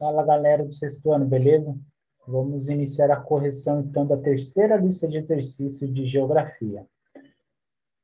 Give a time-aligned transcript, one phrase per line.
[0.00, 1.78] Fala galera do sexto ano, beleza?
[2.26, 6.86] Vamos iniciar a correção então da terceira lista de exercícios de geografia.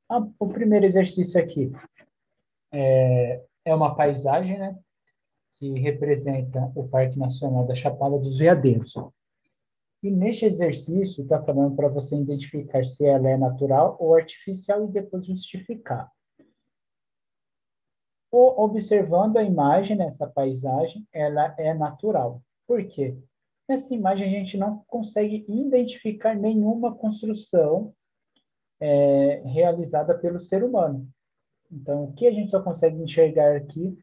[0.06, 1.72] Ah, o primeiro exercício aqui
[2.70, 4.78] é, é uma paisagem, né?
[5.58, 8.92] Que representa o Parque Nacional da Chapada dos Veadeiros.
[10.02, 14.92] E neste exercício está falando para você identificar se ela é natural ou artificial e
[14.92, 16.12] depois justificar.
[18.30, 22.42] Observando a imagem nessa paisagem, ela é natural.
[22.66, 23.16] Por quê?
[23.68, 27.92] Nessa imagem a gente não consegue identificar nenhuma construção
[28.80, 31.08] é, realizada pelo ser humano.
[31.70, 33.98] Então, o que a gente só consegue enxergar aqui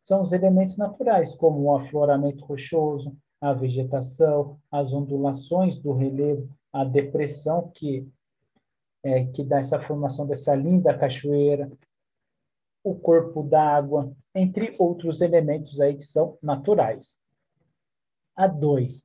[0.00, 6.84] são os elementos naturais, como o afloramento rochoso, a vegetação, as ondulações do relevo, a
[6.84, 8.08] depressão que,
[9.02, 11.70] é, que dá essa formação dessa linda cachoeira,
[12.84, 17.16] o corpo d'água, entre outros elementos aí que são naturais.
[18.34, 19.04] A 2.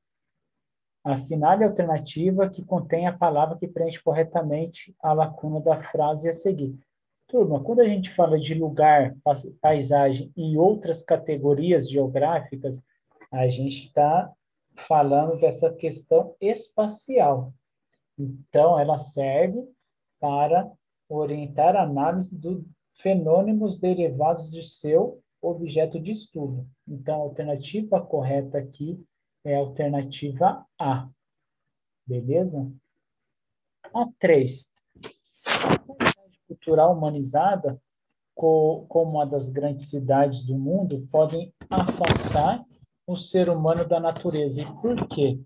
[1.04, 6.34] Assinale a alternativa que contém a palavra que preenche corretamente a lacuna da frase a
[6.34, 6.78] seguir.
[7.28, 9.16] Turma, quando a gente fala de lugar,
[9.62, 12.82] paisagem e outras categorias geográficas,
[13.32, 14.32] a gente está
[14.88, 17.54] falando dessa questão espacial.
[18.18, 19.62] Então, ela serve
[20.20, 20.72] para
[21.10, 22.64] orientar a análise dos
[22.98, 26.68] fenômenos derivados de seu objeto de estudo.
[26.88, 29.04] Então, a alternativa correta aqui
[29.46, 31.08] é a alternativa A.
[32.06, 32.72] Beleza?
[33.94, 34.66] A 3.
[35.46, 35.78] A
[36.48, 37.80] cultural humanizada,
[38.34, 42.64] como uma das grandes cidades do mundo, podem afastar
[43.06, 44.62] o ser humano da natureza.
[44.62, 45.40] E por quê?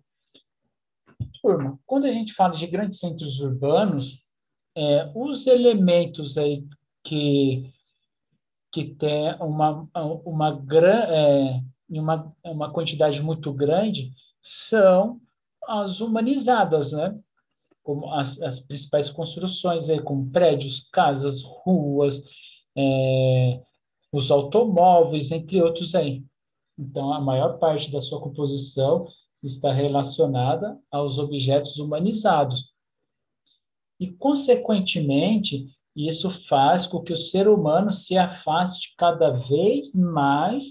[1.42, 4.24] Turma, quando a gente fala de grandes centros urbanos,
[4.76, 6.66] é, os elementos aí
[7.04, 7.72] que,
[8.72, 9.88] que tem uma,
[10.26, 10.66] uma,
[11.10, 15.20] é, uma, uma quantidade muito grande são
[15.68, 17.18] as humanizadas, né?
[17.84, 22.24] Como as, as principais construções, aí, como prédios, casas, ruas,
[22.76, 23.62] é,
[24.12, 26.24] os automóveis, entre outros aí.
[26.78, 29.08] Então, a maior parte da sua composição
[29.44, 32.72] está relacionada aos objetos humanizados.
[34.00, 40.66] E, consequentemente, isso faz com que o ser humano se afaste cada vez mais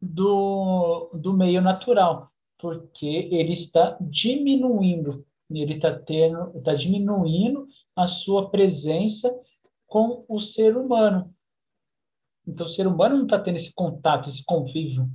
[0.00, 7.66] do, do meio natural, porque ele está diminuindo, ele está tendo, está diminuindo
[7.96, 9.34] a sua presença
[9.86, 11.34] com o ser humano.
[12.46, 15.08] Então, o ser humano não está tendo esse contato, esse convívio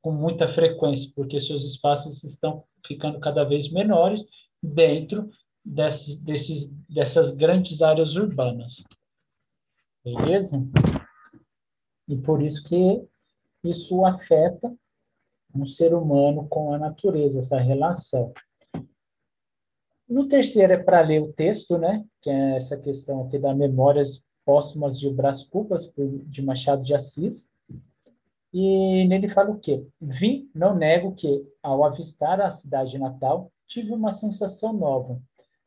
[0.00, 4.26] com muita frequência, porque seus espaços estão ficando cada vez menores
[4.62, 5.30] dentro
[5.64, 8.84] desses, desses, dessas grandes áreas urbanas.
[10.04, 10.62] Beleza?
[12.06, 13.02] E por isso que
[13.64, 14.74] isso afeta
[15.54, 18.32] um ser humano com a natureza, essa relação.
[20.06, 22.04] No terceiro é para ler o texto, né?
[22.20, 27.50] Que é essa questão aqui da Memórias Póstumas de Brás Cubas, de Machado de Assis.
[28.52, 29.84] E nele fala o quê?
[30.00, 35.20] Vim, não nego que, ao avistar a cidade natal, tive uma sensação nova.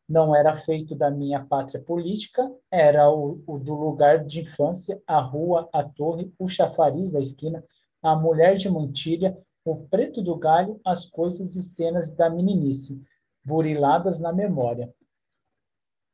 [0.07, 5.19] Não era feito da minha pátria política, era o, o do lugar de infância, a
[5.19, 7.63] rua, a torre, o chafariz da esquina,
[8.01, 13.03] a mulher de mantilha, o preto do galho, as coisas e cenas da meninice,
[13.43, 14.93] buriladas na memória.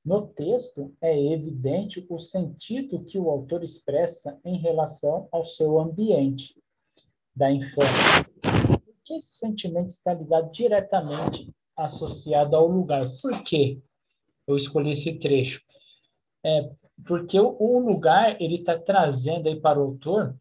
[0.03, 6.61] No texto é evidente o sentido que o autor expressa em relação ao seu ambiente
[7.35, 8.27] da infância.
[8.85, 13.09] Porque esse sentimento está ligado diretamente associado ao lugar.
[13.21, 13.81] Por que
[14.47, 15.61] eu escolhi esse trecho?
[16.45, 16.69] É
[17.05, 20.37] porque o, o lugar ele está trazendo aí para o autor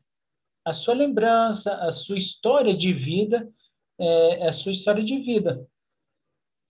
[0.65, 3.49] a sua lembrança, a sua história de vida,
[3.99, 5.67] é, a sua história de vida.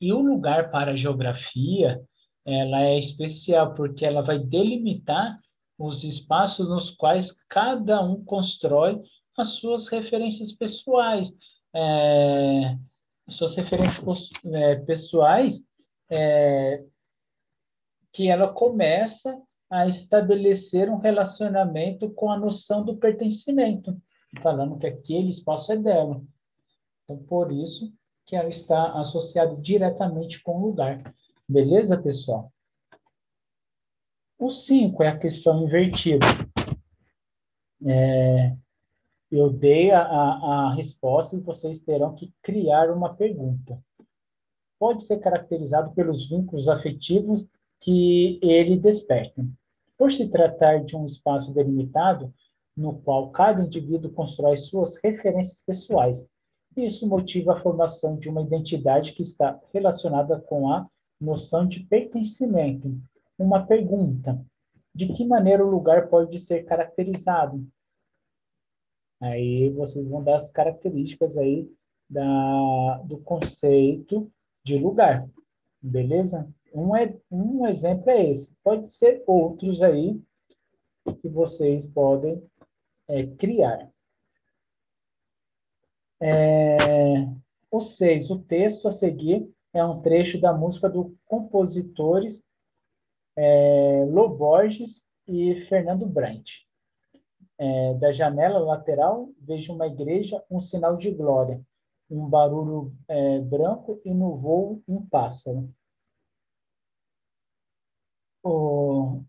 [0.00, 2.02] E o lugar para a geografia,
[2.44, 5.38] ela é especial porque ela vai delimitar
[5.78, 9.00] os espaços nos quais cada um constrói
[9.36, 11.34] as suas referências pessoais.
[11.74, 12.76] É,
[13.28, 15.62] suas referências é, pessoais
[16.10, 16.84] é,
[18.12, 19.40] que ela começa
[19.70, 23.96] a estabelecer um relacionamento com a noção do pertencimento,
[24.42, 26.22] falando que aquele espaço é dela.
[27.04, 27.92] Então, por isso
[28.26, 31.14] que ela está associada diretamente com o lugar.
[31.48, 32.52] Beleza, pessoal?
[34.38, 36.26] O 5 é a questão invertida.
[37.84, 38.56] É,
[39.36, 43.82] eu dei a, a, resposta e vocês terão que criar uma pergunta.
[44.78, 47.48] Pode ser caracterizado pelos vínculos afetivos
[47.80, 49.44] que ele desperta.
[49.96, 52.32] Por se tratar de um espaço delimitado,
[52.76, 56.26] no qual cada indivíduo constrói suas referências pessoais,
[56.76, 60.86] Isso motiva a formação de uma identidade que está relacionada com a
[61.20, 62.98] noção de pertencimento.
[63.38, 64.42] Uma pergunta:
[64.94, 67.66] de que maneira o lugar pode ser caracterizado?
[69.22, 71.70] Aí vocês vão dar as características aí
[72.10, 74.28] da, do conceito
[74.64, 75.30] de lugar,
[75.80, 76.52] beleza?
[76.74, 78.52] Um, é, um exemplo é esse.
[78.64, 80.20] Pode ser outros aí
[81.20, 82.42] que vocês podem
[83.06, 83.88] é, criar.
[86.20, 87.28] É,
[87.70, 92.44] o seis, o texto a seguir é um trecho da música do compositores
[93.36, 96.64] é, Loborges e Fernando Brant.
[97.64, 101.64] É, da janela lateral, vejo uma igreja, um sinal de glória,
[102.10, 105.72] um barulho é, branco e no voo um pássaro.
[108.42, 109.22] O,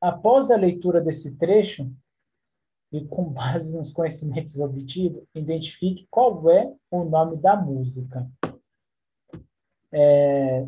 [0.00, 1.94] após a leitura desse trecho,
[2.90, 8.26] e com base nos conhecimentos obtidos, identifique qual é o nome da música.
[9.92, 10.62] É,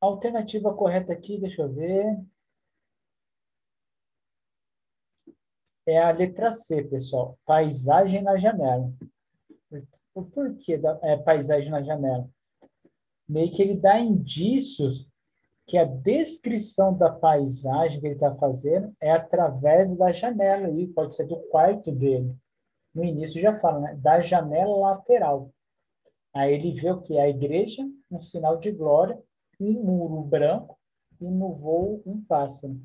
[0.00, 2.18] a alternativa correta aqui, deixa eu ver.
[5.86, 7.38] É a letra C, pessoal.
[7.44, 8.92] Paisagem na janela.
[10.14, 12.28] O porquê da é, paisagem na janela?
[13.28, 15.08] Meio que ele dá indícios
[15.66, 21.14] que a descrição da paisagem que ele está fazendo é através da janela, e pode
[21.14, 22.34] ser do quarto dele.
[22.92, 23.94] No início já fala, né?
[24.02, 25.50] Da janela lateral.
[26.34, 27.18] Aí ele vê o que?
[27.18, 29.16] A igreja, um sinal de glória,
[29.60, 30.76] um muro branco
[31.20, 32.80] e no voo um pássaro.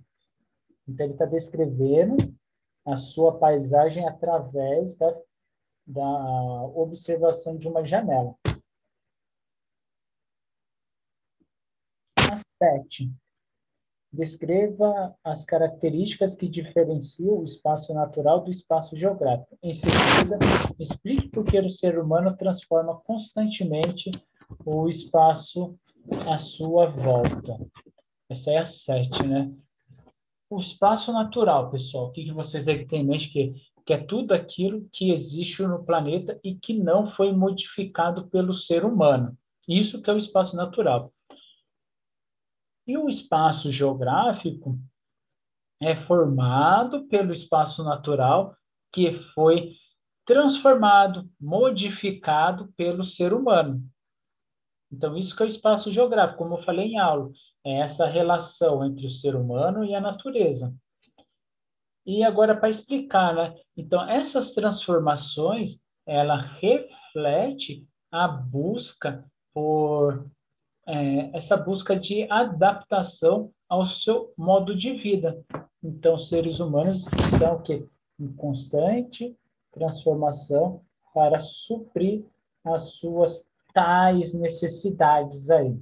[0.88, 2.18] Então ele está descrevendo
[2.86, 5.16] a sua paisagem através da,
[5.88, 8.36] da observação de uma janela.
[12.58, 13.12] 7.
[14.12, 19.58] Descreva as características que diferenciam o espaço natural do espaço geográfico.
[19.62, 20.40] Em seguida,
[20.80, 24.10] explique por que o ser humano transforma constantemente
[24.66, 25.78] o espaço
[26.32, 27.58] à sua volta.
[28.30, 29.52] Essa é a 7, né?
[30.56, 33.30] O espaço natural, pessoal, o que, vocês ter em mente?
[33.30, 33.54] Que,
[33.86, 38.86] que é tudo aquilo que existe no planeta e que não foi modificado pelo ser
[38.86, 39.38] humano.
[39.68, 41.14] Isso que é o espaço natural.
[42.88, 44.80] E o espaço geográfico
[45.82, 48.56] é formado pelo espaço natural
[48.94, 49.74] que foi
[50.26, 53.84] transformado, modificado pelo ser humano.
[54.90, 57.30] Então, isso que é o espaço geográfico, como eu falei em aula,
[57.66, 60.74] é essa relação entre o ser humano e a natureza.
[62.06, 63.56] E agora, para explicar, né?
[63.76, 70.30] Então, essas transformações, ela reflete a busca por
[70.88, 75.44] é, essa busca de adaptação ao seu modo de vida.
[75.84, 77.88] Então, seres humanos estão que
[78.20, 79.36] em constante
[79.72, 80.82] transformação
[81.14, 82.24] para suprir
[82.64, 85.76] as suas tais necessidades aí.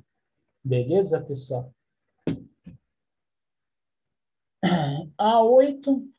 [0.63, 1.73] Beleza, pessoal?
[5.17, 6.09] A oito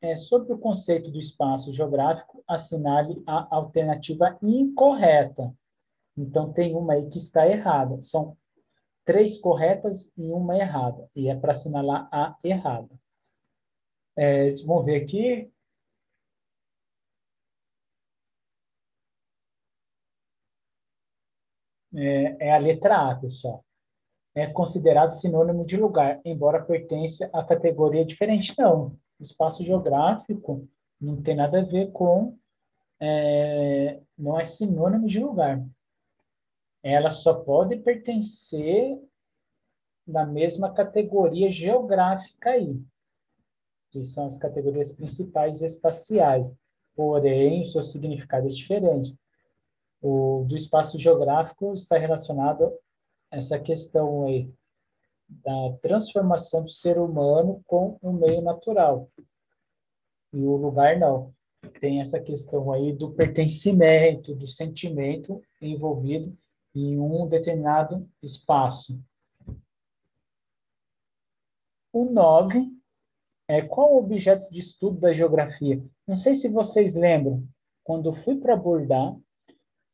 [0.00, 5.54] é sobre o conceito do espaço geográfico, assinale a alternativa incorreta.
[6.16, 8.00] Então, tem uma aí que está errada.
[8.02, 8.36] São
[9.04, 11.08] três corretas e uma errada.
[11.16, 12.90] E é para assinalar a errada.
[14.16, 15.50] É, vamos ver aqui.
[21.94, 23.64] É, é a letra A, pessoal.
[24.38, 28.54] É considerado sinônimo de lugar, embora pertença à categoria diferente.
[28.58, 30.68] Não, espaço geográfico
[31.00, 32.36] não tem nada a ver com...
[33.00, 35.62] É, não é sinônimo de lugar
[36.82, 38.98] ela só pode pertencer
[40.06, 42.80] na mesma categoria geográfica aí,
[43.90, 46.52] que são as categorias principais espaciais.
[46.94, 49.16] Porém, o seu significado é diferente.
[50.00, 52.72] O do espaço geográfico está relacionado
[53.30, 54.50] essa questão aí
[55.28, 59.10] da transformação do ser humano com o meio natural.
[60.32, 61.34] E o lugar não.
[61.80, 66.36] Tem essa questão aí do pertencimento, do sentimento envolvido
[66.74, 68.98] em um determinado espaço.
[71.92, 72.70] O 9
[73.48, 75.82] é qual o objeto de estudo da geografia?
[76.06, 77.46] Não sei se vocês lembram,
[77.82, 79.16] quando fui para abordar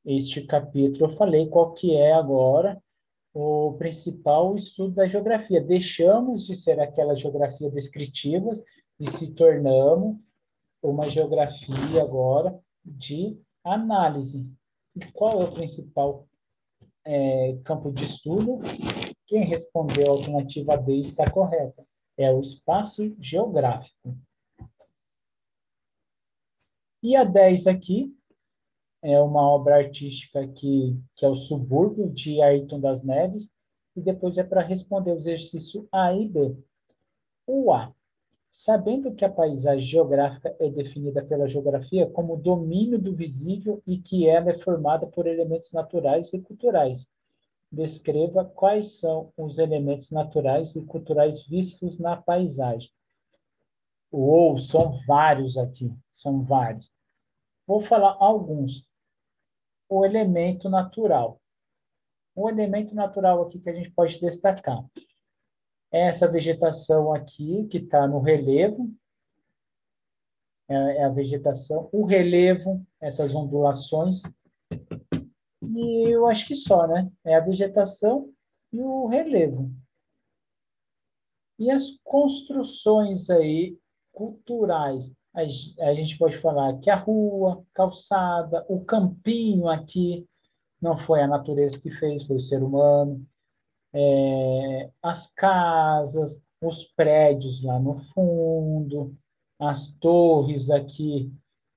[0.04, 2.82] este capítulo, eu falei qual que é agora
[3.34, 5.60] o principal estudo da geografia.
[5.60, 8.52] Deixamos de ser aquela geografia descritiva
[9.00, 10.16] e se tornamos
[10.80, 14.48] uma geografia agora de análise.
[14.94, 16.28] E qual é o principal
[17.04, 18.60] é, campo de estudo,
[19.26, 21.84] quem respondeu a alternativa D está correta.
[22.16, 24.16] É o espaço geográfico.
[27.02, 28.16] E a 10 aqui
[29.04, 33.50] é uma obra artística que, que é o subúrbio de Ayrton das Neves,
[33.94, 36.56] e depois é para responder o exercício A e B.
[37.46, 37.92] O A.
[38.50, 44.26] Sabendo que a paisagem geográfica é definida pela geografia como domínio do visível e que
[44.26, 47.06] ela é formada por elementos naturais e culturais,
[47.70, 52.90] descreva quais são os elementos naturais e culturais vistos na paisagem.
[54.10, 56.90] Ou são vários aqui, são vários.
[57.66, 58.86] Vou falar alguns.
[59.88, 61.40] O elemento natural.
[62.34, 64.84] O elemento natural aqui que a gente pode destacar
[65.92, 68.92] é essa vegetação aqui que está no relevo,
[70.68, 74.22] é, é a vegetação, o relevo, essas ondulações
[75.72, 77.10] e eu acho que só, né?
[77.24, 78.32] É a vegetação
[78.72, 79.70] e o relevo.
[81.58, 83.78] E as construções aí
[84.12, 90.26] culturais, a gente pode falar que a rua, calçada, o campinho aqui,
[90.80, 93.26] não foi a natureza que fez, foi o ser humano.
[93.92, 99.16] É, as casas, os prédios lá no fundo,
[99.58, 101.32] as torres aqui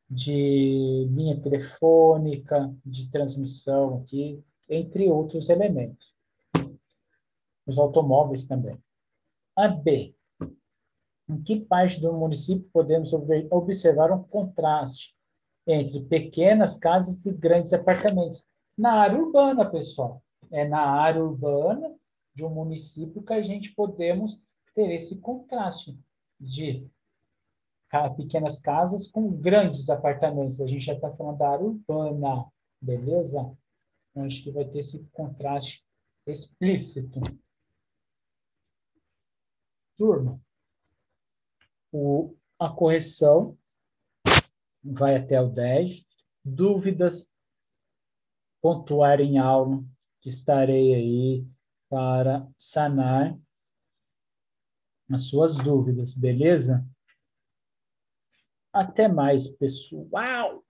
[0.09, 6.13] de linha telefônica, de transmissão aqui, entre outros elementos.
[7.65, 8.77] Os automóveis também.
[9.55, 10.16] A B.
[11.29, 13.11] Em que parte do município podemos
[13.51, 15.13] observar um contraste
[15.65, 18.49] entre pequenas casas e grandes apartamentos?
[18.77, 20.23] Na área urbana, pessoal.
[20.49, 21.93] É na área urbana
[22.33, 24.41] de um município que a gente podemos
[24.73, 25.99] ter esse contraste
[26.39, 26.87] de
[28.15, 30.61] pequenas casas com grandes apartamentos.
[30.61, 32.45] A gente já está falando da área urbana,
[32.81, 33.53] beleza?
[34.11, 35.83] Então, acho que vai ter esse contraste
[36.25, 37.19] explícito.
[39.97, 40.39] Turma,
[41.91, 43.57] o, a correção
[44.83, 46.05] vai até o 10.
[46.43, 47.31] Dúvidas,
[48.61, 49.83] pontuar em aula,
[50.21, 51.47] que estarei aí
[51.89, 53.37] para sanar
[55.11, 56.85] as suas dúvidas, beleza?
[58.73, 60.63] Até mais, pessoal!